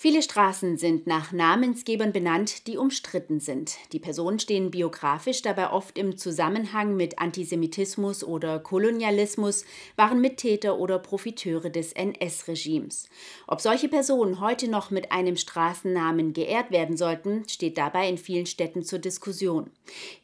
[0.00, 3.78] Viele Straßen sind nach Namensgebern benannt, die umstritten sind.
[3.90, 9.64] Die Personen stehen biografisch dabei oft im Zusammenhang mit Antisemitismus oder Kolonialismus,
[9.96, 13.08] waren Mittäter oder Profiteure des NS-Regimes.
[13.48, 18.46] Ob solche Personen heute noch mit einem Straßennamen geehrt werden sollten, steht dabei in vielen
[18.46, 19.68] Städten zur Diskussion.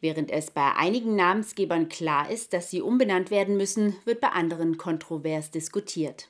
[0.00, 4.78] Während es bei einigen Namensgebern klar ist, dass sie umbenannt werden müssen, wird bei anderen
[4.78, 6.28] kontrovers diskutiert.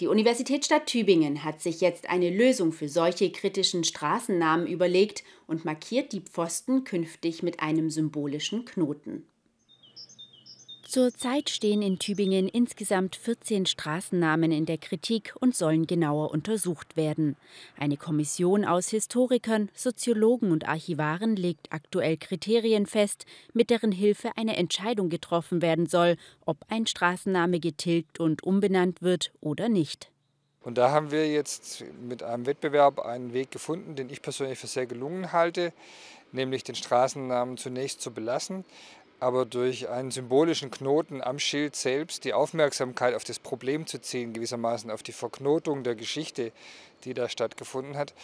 [0.00, 6.12] Die Universitätsstadt Tübingen hat sich jetzt eine Lösung für solche kritischen Straßennamen überlegt und markiert
[6.12, 9.26] die Pfosten künftig mit einem symbolischen Knoten.
[10.88, 17.36] Zurzeit stehen in Tübingen insgesamt 14 Straßennamen in der Kritik und sollen genauer untersucht werden.
[17.76, 24.56] Eine Kommission aus Historikern, Soziologen und Archivaren legt aktuell Kriterien fest, mit deren Hilfe eine
[24.56, 26.16] Entscheidung getroffen werden soll,
[26.46, 30.10] ob ein Straßenname getilgt und umbenannt wird oder nicht.
[30.62, 34.66] Und da haben wir jetzt mit einem Wettbewerb einen Weg gefunden, den ich persönlich für
[34.66, 35.74] sehr gelungen halte,
[36.32, 38.64] nämlich den Straßennamen zunächst zu belassen,
[39.20, 44.32] aber durch einen symbolischen Knoten am Schild selbst die Aufmerksamkeit auf das Problem zu ziehen,
[44.32, 46.52] gewissermaßen auf die Verknotung der Geschichte,
[47.04, 48.14] die da stattgefunden hat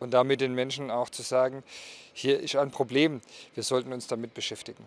[0.00, 1.62] und damit den Menschen auch zu sagen,
[2.12, 3.20] hier ist ein Problem,
[3.54, 4.84] wir sollten uns damit beschäftigen.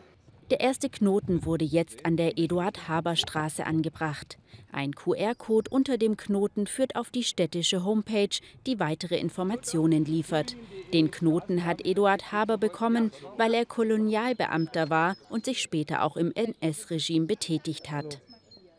[0.50, 4.38] Der erste Knoten wurde jetzt an der Eduard-Haber-Straße angebracht.
[4.72, 8.30] Ein QR-Code unter dem Knoten führt auf die städtische Homepage,
[8.66, 10.56] die weitere Informationen liefert.
[10.94, 16.32] Den Knoten hat Eduard Haber bekommen, weil er Kolonialbeamter war und sich später auch im
[16.34, 18.22] NS-Regime betätigt hat.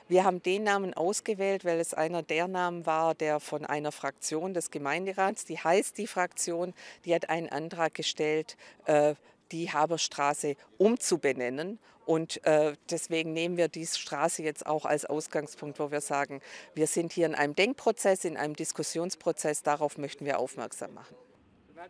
[0.09, 4.55] Wir haben den Namen ausgewählt, weil es einer der Namen war, der von einer Fraktion
[4.55, 6.73] des Gemeinderats, die heißt die Fraktion,
[7.05, 9.15] die hat einen Antrag gestellt, äh,
[9.53, 11.79] die Haberstraße umzubenennen.
[12.07, 16.41] Und äh, deswegen nehmen wir diese Straße jetzt auch als Ausgangspunkt, wo wir sagen,
[16.75, 21.17] wir sind hier in einem Denkprozess, in einem Diskussionsprozess, darauf möchten wir aufmerksam machen.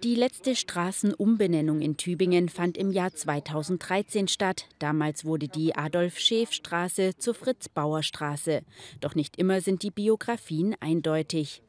[0.02, 4.66] Die letzte Straßenumbenennung in Tübingen fand im Jahr 2013 statt.
[4.78, 8.62] Damals wurde die Adolf-Scheef-Straße zur Fritz-Bauer-Straße.
[9.00, 11.62] Doch nicht immer sind die Biografien eindeutig.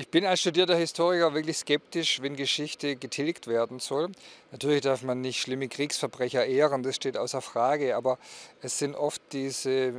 [0.00, 4.08] Ich bin als studierter Historiker wirklich skeptisch, wenn Geschichte getilgt werden soll.
[4.50, 8.18] Natürlich darf man nicht schlimme Kriegsverbrecher ehren, das steht außer Frage, aber
[8.62, 9.92] es sind oft diese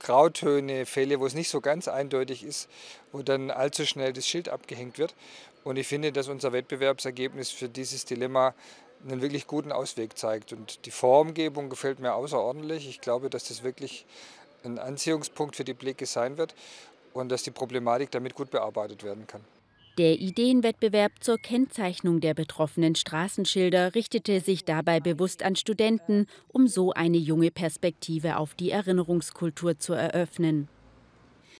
[0.00, 2.68] Grautöne, Fälle, wo es nicht so ganz eindeutig ist,
[3.10, 5.14] wo dann allzu schnell das Schild abgehängt wird.
[5.64, 8.54] Und ich finde, dass unser Wettbewerbsergebnis für dieses Dilemma
[9.08, 10.52] einen wirklich guten Ausweg zeigt.
[10.52, 12.86] Und die Formgebung gefällt mir außerordentlich.
[12.86, 14.04] Ich glaube, dass das wirklich
[14.62, 16.54] ein Anziehungspunkt für die Blicke sein wird
[17.12, 19.40] und dass die Problematik damit gut bearbeitet werden kann.
[19.98, 26.92] Der Ideenwettbewerb zur Kennzeichnung der betroffenen Straßenschilder richtete sich dabei bewusst an Studenten, um so
[26.92, 30.68] eine junge Perspektive auf die Erinnerungskultur zu eröffnen.